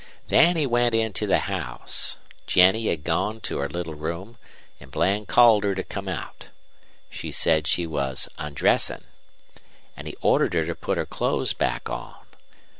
"Then 0.29 0.55
we 0.55 0.65
went 0.65 0.95
into 0.95 1.27
the 1.27 1.41
house. 1.41 2.15
Jennie 2.47 2.87
had 2.87 3.03
gone 3.03 3.39
to 3.41 3.59
her 3.59 3.69
little 3.69 3.93
room, 3.93 4.37
an' 4.79 4.89
Bland 4.89 5.27
called 5.27 5.63
her 5.63 5.75
to 5.75 5.83
come 5.83 6.07
out. 6.07 6.47
She 7.11 7.31
said 7.31 7.67
she 7.67 7.85
was 7.85 8.27
undressin'. 8.39 9.03
An' 9.95 10.07
he 10.07 10.15
ordered 10.19 10.55
her 10.55 10.65
to 10.65 10.73
put 10.73 10.97
her 10.97 11.05
clothes 11.05 11.53
back 11.53 11.87
on. 11.87 12.15